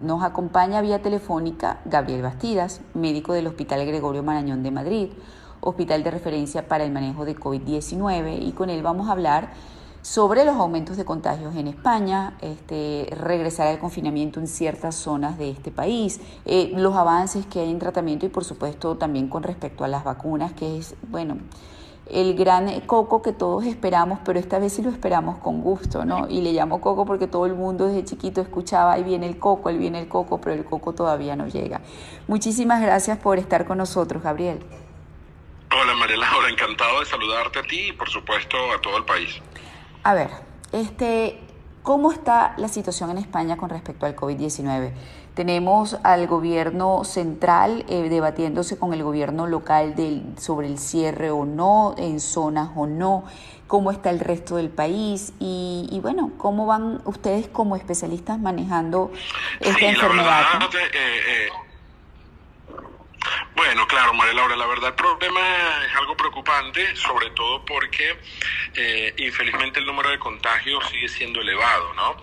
[0.00, 5.08] Nos acompaña vía telefónica Gabriel Bastidas, médico del Hospital Gregorio Marañón de Madrid,
[5.60, 9.50] hospital de referencia para el manejo de COVID-19, y con él vamos a hablar
[10.02, 15.50] sobre los aumentos de contagios en España, este, regresar al confinamiento en ciertas zonas de
[15.50, 19.82] este país, eh, los avances que hay en tratamiento y por supuesto también con respecto
[19.82, 21.38] a las vacunas, que es, bueno,
[22.10, 26.26] el gran coco que todos esperamos, pero esta vez sí lo esperamos con gusto, ¿no?
[26.28, 29.68] Y le llamo coco porque todo el mundo desde chiquito escuchaba, ahí viene el coco,
[29.68, 31.80] ahí viene el coco, pero el coco todavía no llega.
[32.26, 34.64] Muchísimas gracias por estar con nosotros, Gabriel.
[35.70, 39.40] Hola María Laura, encantado de saludarte a ti y por supuesto a todo el país.
[40.02, 40.30] A ver,
[40.72, 41.38] este,
[41.82, 44.92] ¿cómo está la situación en España con respecto al COVID-19?
[45.38, 51.44] Tenemos al gobierno central eh, debatiéndose con el gobierno local del, sobre el cierre o
[51.44, 53.22] no, en zonas o no,
[53.68, 59.12] cómo está el resto del país y, bueno, cómo van ustedes como especialistas manejando
[59.60, 60.42] esta enfermedad.
[60.60, 61.67] Eh, eh,
[63.58, 65.40] bueno, claro, María Laura, la verdad el problema
[65.84, 68.16] es algo preocupante, sobre todo porque
[68.74, 72.16] eh, infelizmente el número de contagios sigue siendo elevado, ¿no?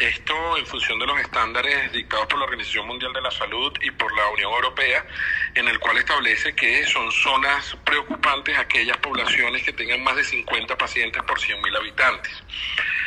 [0.00, 3.92] Esto en función de los estándares dictados por la Organización Mundial de la Salud y
[3.92, 5.06] por la Unión Europea,
[5.54, 10.76] en el cual establece que son zonas preocupantes aquellas poblaciones que tengan más de 50
[10.76, 12.42] pacientes por 100.000 habitantes.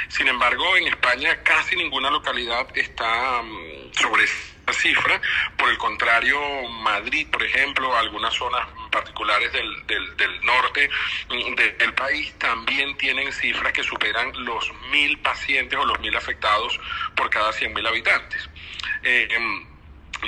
[0.08, 4.25] Sin embargo, en España casi ninguna localidad está mm, sobre
[4.72, 5.19] cifra.
[5.58, 10.89] Por el contrario, Madrid, por ejemplo, algunas zonas particulares del, del, norte
[11.30, 16.80] mm, del país también tienen cifras que superan los mil pacientes o los mil afectados
[17.16, 18.50] por cada cien mil habitantes.
[19.03, 19.72] Eh, em,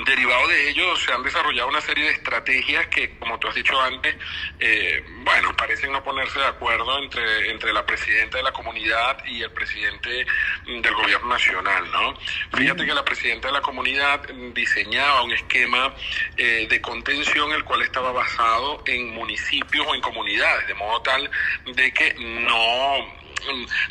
[0.04, 3.80] Derivado de ello, se han desarrollado una serie de estrategias que, como tú has dicho
[3.80, 4.16] antes,
[4.60, 9.42] eh, bueno, parecen no ponerse de acuerdo entre, entre la presidenta de la comunidad y
[9.42, 10.26] el presidente
[10.66, 12.14] del gobierno nacional, ¿no?
[12.56, 14.22] Fíjate que la presidenta de la comunidad
[14.54, 15.94] diseñaba un esquema
[16.38, 21.30] eh, de contención el cual estaba basado en municipios o en comunidades, de modo tal
[21.66, 23.25] de que no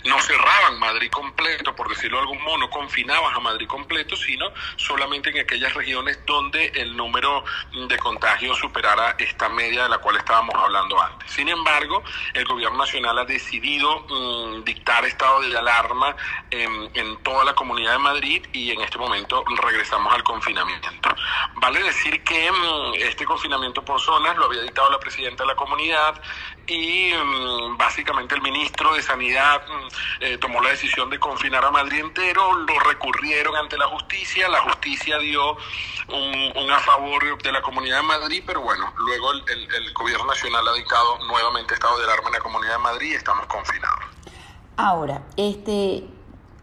[0.05, 4.47] no cerraban Madrid completo, por decirlo de algún modo, no confinaban a Madrid completo, sino
[4.77, 7.45] solamente en aquellas regiones donde el número
[7.89, 11.31] de contagios superara esta media de la cual estábamos hablando antes.
[11.31, 12.03] Sin embargo,
[12.35, 16.17] el gobierno nacional ha decidido mm, dictar estado de alarma
[16.51, 16.85] en,
[17.23, 20.89] toda la comunidad de Madrid y en este momento regresamos al confinamiento.
[21.57, 25.57] Vale decir que mm, este confinamiento por zonas lo había dictado la presidenta de la
[25.57, 26.21] comunidad
[26.67, 29.89] y mm, básicamente el ministro de Sanidad Mm,
[30.21, 34.61] eh, tomó la decisión de confinar a Madrid entero, lo recurrieron ante la justicia, la
[34.61, 35.57] justicia dio
[36.09, 40.67] un, a favor de la Comunidad de Madrid, pero bueno, luego el, el gobierno nacional
[40.69, 44.05] ha dictado nuevamente estado de alarma en la Comunidad de Madrid y estamos confinados.
[44.77, 46.05] Ahora, este,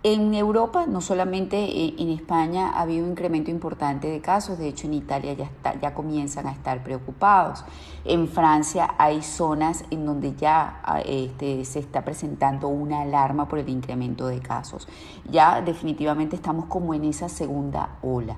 [0.04, 4.68] en Europa, no solamente eh, en España, ha habido un incremento importante de casos, de
[4.68, 7.64] hecho en Italia ya, ya comienzan a estar preocupados.
[8.04, 13.60] En Francia hay zonas en donde ya ah, este, se está presentando una alarma por
[13.60, 14.88] el incremento de casos.
[15.30, 18.38] Ya definitivamente estamos como en esa segunda ola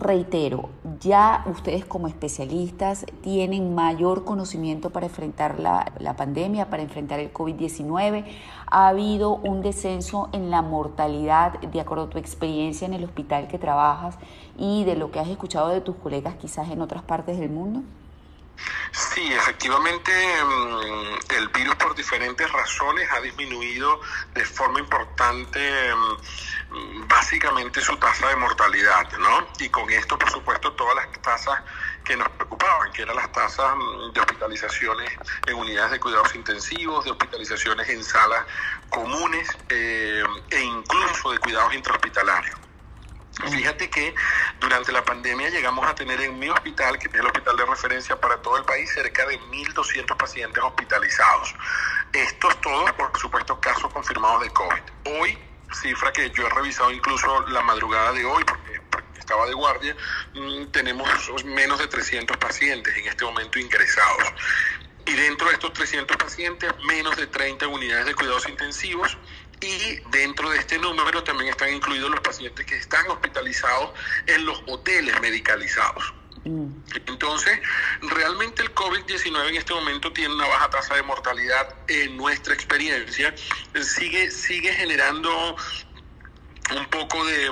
[0.00, 0.68] reitero,
[1.00, 8.24] ya ustedes como especialistas tienen mayor conocimiento para enfrentar la, pandemia, para enfrentar el COVID-19.
[8.66, 13.48] Ha habido un descenso en la mortalidad de acuerdo a tu experiencia en el hospital
[13.48, 14.18] que trabajas
[14.58, 17.82] y de lo que has escuchado de tus colegas quizás en otras partes del mundo.
[18.92, 20.12] Sí, efectivamente
[20.42, 24.00] mm, el virus por diferentes razones ha disminuido
[24.34, 29.46] de forma importante mm, básicamente su tasa de mortalidad, ¿no?
[29.58, 31.62] Y con esto, por supuesto, todas las tasas
[32.04, 35.12] que nos preocupaban, que eran las tasas mm, de hospitalizaciones
[35.46, 38.44] en unidades de cuidados intensivos, de hospitalizaciones en salas
[38.88, 42.56] comunes eh, e incluso de cuidados intrahospitalarios.
[43.50, 44.14] Fíjate que
[44.66, 48.20] durante la pandemia llegamos a tener en mi hospital, que es el hospital de referencia
[48.20, 51.54] para todo el país, cerca de 1.200 pacientes hospitalizados.
[52.12, 54.82] Estos todos, por supuesto, casos confirmados de COVID.
[55.20, 55.38] Hoy,
[55.72, 58.80] cifra que yo he revisado incluso la madrugada de hoy, porque,
[59.16, 59.96] estaba de guardia,
[60.34, 61.08] mm, tenemos
[61.44, 64.32] menos de 300 pacientes en este momento ingresados.
[65.06, 69.16] Y dentro de estos 300 pacientes, menos de 30 unidades de cuidados intensivos
[69.60, 73.90] y dentro de este número también están incluidos los pacientes que están hospitalizados
[74.26, 76.14] en los hoteles medicalizados.
[76.44, 76.68] Mm.
[77.06, 77.58] Entonces,
[78.02, 83.34] realmente el COVID-19 en este momento tiene una baja tasa de mortalidad en nuestra experiencia,
[83.82, 85.56] sigue, sigue generando
[86.74, 87.50] un poco de,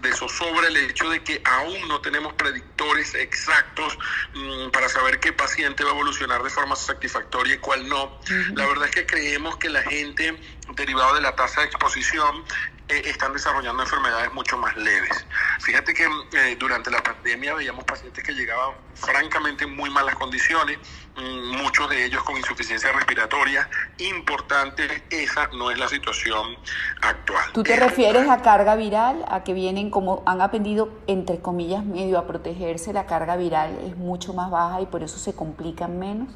[0.00, 3.98] de, zozobra el hecho de que aún no tenemos predictores exactos
[4.34, 8.18] mm, para saber qué paciente va a evolucionar de forma satisfactoria y cuál no.
[8.54, 10.40] La verdad es que creemos que la gente,
[10.74, 12.44] derivado de la tasa de exposición,
[12.88, 15.26] eh, están desarrollando enfermedades mucho más leves.
[15.60, 20.78] Fíjate que eh, durante la pandemia veíamos pacientes que llegaban francamente en muy malas condiciones,
[21.16, 23.68] mm, muchos de ellos con insuficiencia respiratoria.
[23.98, 26.56] Importante, esa no es la situación
[27.02, 27.52] actual.
[27.52, 32.18] ¿Tú te refieres a carga viral, a que vienen como han aprendido, entre comillas, medio
[32.18, 32.92] a protegerse?
[32.92, 36.28] La carga viral es mucho más baja y por eso se complican menos.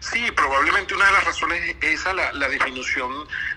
[0.00, 3.10] Sí, probablemente una de las razones es esa, la, disminución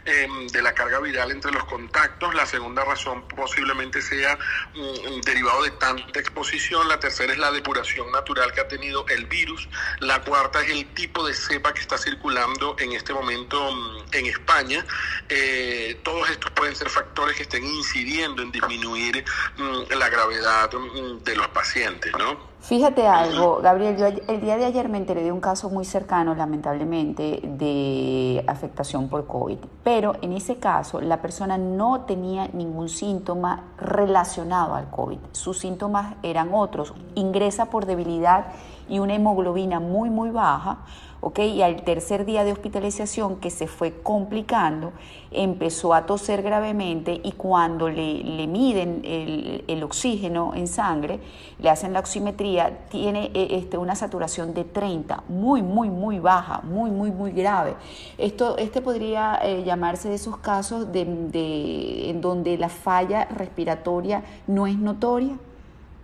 [0.09, 2.33] em, de la carga viral entre los contactos.
[2.35, 4.37] La segunda razón posiblemente sea
[4.73, 6.87] mm, derivado de tanta exposición.
[6.87, 9.69] La tercera es la depuración natural que ha tenido el virus.
[9.99, 14.25] La cuarta es el tipo de cepa que está circulando en este momento mm, en
[14.25, 14.85] España.
[15.29, 19.23] Eh, todos estos pueden ser factores que estén incidiendo en disminuir
[19.57, 22.49] mm, la gravedad de los pacientes, ¿no?
[22.61, 26.35] Fíjate algo, Gabriel, yo el día de ayer me enteré de un caso muy cercano,
[26.35, 33.63] lamentablemente, de afectación por COVID, pero en ese caso la persona no tenía ningún síntoma
[33.77, 38.45] relacionado al COVID, sus síntomas eran otros, ingresa por debilidad
[38.89, 40.79] y una hemoglobina muy, muy baja,
[41.21, 41.39] ¿ok?
[41.39, 44.93] Y al tercer día de hospitalización, que se fue complicando,
[45.31, 51.19] empezó a toser gravemente y cuando le, le miden el, oxígeno en sangre,
[51.59, 56.61] le hacen la oximetría, tiene eh, este, una saturación de 30, muy, muy, muy baja,
[56.63, 57.75] muy, muy, muy grave.
[58.17, 64.23] Esto, este podría eh, llamarse de esos casos de, de, en donde la falla respiratoria
[64.47, 65.37] no es notoria.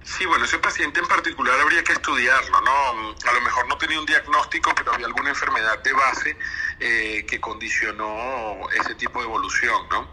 [0.06, 3.16] Sí, bueno, ese paciente en particular habría que estudiarlo, ¿no?
[3.28, 6.38] A lo mejor no tenía un diagnóstico, pero había alguna enfermedad de base
[6.80, 10.08] eh, que condicionó ese tipo de evolución, ¿no?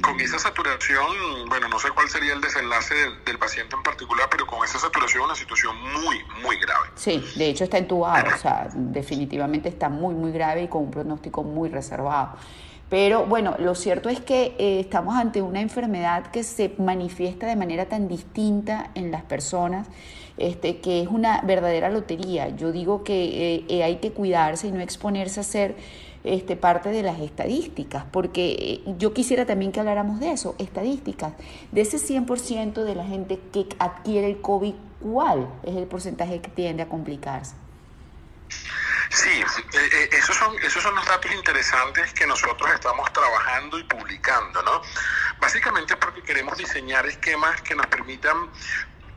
[0.00, 2.94] Con esa saturación, bueno, no sé cuál sería el desenlace
[3.24, 6.90] del, paciente en particular, pero con esa saturación una situación muy, muy grave.
[6.94, 10.90] Sí, de hecho está entubado, o sea, definitivamente está muy, muy grave y con un
[10.90, 12.36] pronóstico muy reservado.
[12.88, 17.56] Pero bueno, lo cierto es que eh, estamos ante una enfermedad que se manifiesta de
[17.56, 19.88] manera tan distinta en las personas,
[20.36, 22.50] este, que es una verdadera lotería.
[22.50, 25.74] Yo digo que eh, eh, hay que cuidarse y no exponerse a ser
[26.22, 31.32] este, parte de las estadísticas, porque yo quisiera también que habláramos de eso, estadísticas.
[31.72, 36.50] De ese 100% de la gente que adquiere el COVID, ¿cuál es el porcentaje que
[36.50, 37.65] tiende a complicarse?
[39.40, 44.62] Eh, eh, esos, son, esos son los datos interesantes que nosotros estamos trabajando y publicando,
[44.62, 44.82] ¿no?
[45.40, 48.50] Básicamente porque queremos diseñar esquemas que nos permitan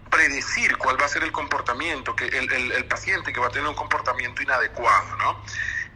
[0.10, 3.68] predecir cuál va a ser el comportamiento, que el, el paciente que va a tener
[3.68, 5.44] un comportamiento inadecuado, ¿no?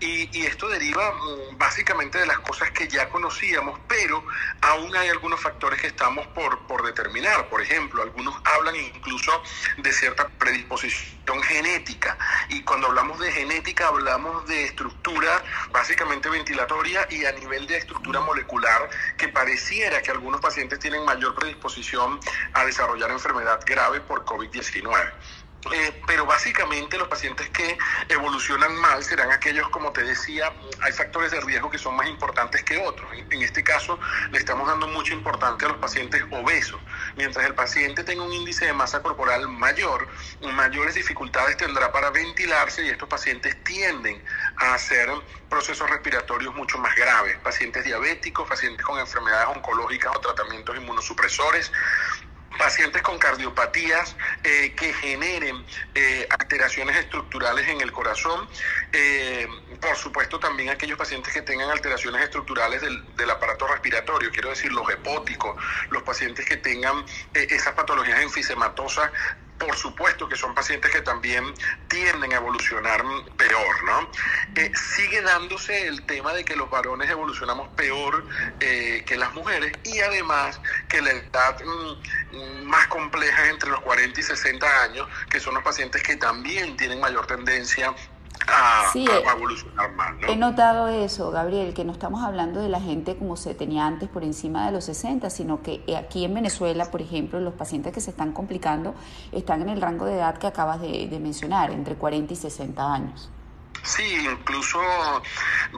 [0.06, 4.22] Y, esto deriva mm, básicamente de las cosas que ya conocíamos, pero
[4.60, 7.48] aún hay algunos factores que estamos por, por determinar.
[7.48, 9.32] Por ejemplo, algunos hablan incluso
[9.78, 12.18] de cierta predisposición genética.
[12.50, 15.42] Y cuando hablamos de genética hablamos de estructura
[15.72, 21.34] básicamente ventilatoria y a nivel de estructura molecular que pareciera que algunos pacientes tienen mayor
[21.34, 22.20] predisposición
[22.54, 25.14] a desarrollar enfermedad grave por COVID-19.
[25.71, 27.77] Eh, pero básicamente los pacientes que
[28.10, 30.51] evolucionan mal serán aquellos, como te decía,
[30.81, 33.10] hay factores de riesgo que son más importantes que otros.
[33.13, 34.00] En este caso,
[34.31, 36.80] le estamos dando mucha importancia a los pacientes obesos.
[37.15, 40.07] Mientras el paciente tenga un índice de masa corporal mayor,
[40.42, 44.24] mayores dificultades tendrá para ventilarse y estos pacientes tienden
[44.57, 45.10] a hacer
[45.50, 47.38] procesos respiratorios mucho más graves.
[47.44, 51.71] Pacientes diabéticos, pacientes con enfermedades oncológicas o tratamientos inmunosupresores
[52.58, 58.48] pacientes con cardiopatías eh, que generen eh, alteraciones estructurales en el corazón,
[58.92, 59.48] eh,
[59.82, 64.72] por supuesto también aquellos pacientes que tengan alteraciones estructurales del, del, aparato respiratorio, quiero decir
[64.72, 65.56] los hepóticos,
[65.89, 69.12] los pacientes que tengan esas patologías enfisematosas
[69.65, 71.53] por supuesto que son pacientes que también
[71.88, 73.03] tienden a evolucionar
[73.38, 74.10] peor, ¿no?
[74.55, 78.25] Eh, sigue dándose el tema de que los varones evolucionamos peor
[78.60, 83.82] eh, que las mujeres y además que la edad mm, más compleja es entre los
[83.82, 87.93] 40 y 60 años, que son los pacientes que también tienen mayor tendencia
[88.92, 90.14] sí, a, evolucionar más.
[90.20, 90.28] ¿no?
[90.28, 94.10] He notado eso, Gabriel, que no estamos hablando de la gente como se tenía antes
[94.10, 98.02] por encima de los 60, sino que aquí en Venezuela, por ejemplo, los pacientes que
[98.02, 98.94] se están complicando
[99.32, 102.94] están en el rango de edad que acabas de, de mencionar, entre 40 y 60
[102.94, 103.30] años.
[103.84, 104.80] Sí, incluso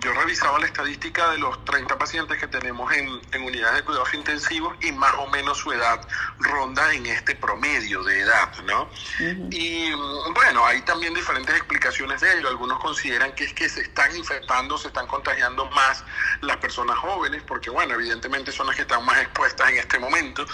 [0.02, 4.14] yo revisaba la estadística de los 30 pacientes que tenemos en, en, unidades de cuidados
[4.14, 6.08] intensivos y más o menos su edad
[6.40, 8.84] ronda en este promedio de edad, ¿no?
[8.84, 9.48] Uh -huh.
[9.52, 9.92] Y
[10.34, 12.48] bueno, hay también diferentes explicaciones de ello.
[12.48, 16.04] Algunos consideran que es que se están infectando, se están contagiando más
[16.42, 20.46] las personas jóvenes, porque bueno, evidentemente son las que están más expuestas en este momento.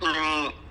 [0.00, 0.67] Mm,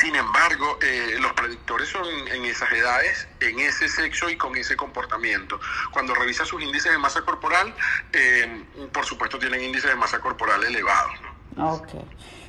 [0.00, 4.76] sin embargo, eh, los predictores son en esas edades, en ese sexo y con ese
[4.76, 5.60] comportamiento.
[5.92, 7.74] Cuando revisa sus índices de masa corporal,
[8.12, 11.12] eh, por supuesto tienen índices de masa corporal elevados.
[11.56, 11.74] ¿no?
[11.74, 11.88] Ok.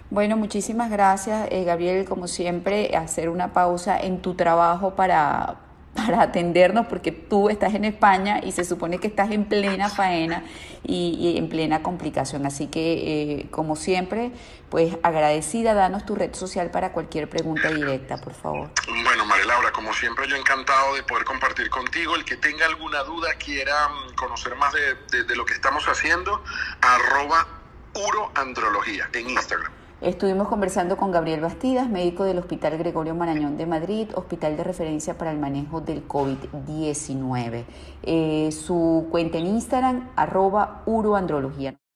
[0.10, 5.58] Bueno, muchísimas gracias, eh, Gabriel, como siempre, hacer una pausa en tu trabajo para,
[5.96, 10.44] para atendernos porque tú estás en España y se supone que estás en plena faena
[10.84, 12.46] y, en plena complicación.
[12.46, 14.32] Así que, eh, como siempre,
[14.70, 18.70] pues agradecida, danos tu red social para cualquier pregunta directa, por favor.
[19.04, 22.16] Bueno, María Laura, como siempre, yo encantado de poder compartir contigo.
[22.16, 26.44] El que tenga alguna duda, quiera mm, conocer más de, de lo que estamos haciendo,
[26.82, 27.48] arroba
[27.94, 29.79] uroandrología en Instagram.
[30.02, 35.18] Estuvimos conversando con Gabriel Bastidas, médico del Hospital Gregorio Marañón de Madrid, hospital de referencia
[35.18, 37.66] para el manejo del COVID-19.
[38.04, 41.80] Eh, su cuenta en Instagram, arroba uroandrología.